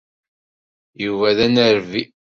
[1.03, 2.03] Yuba d anerbi.